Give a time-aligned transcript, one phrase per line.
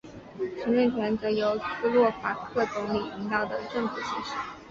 [0.63, 4.31] 行政权则由斯洛伐克总理领导的政府行使。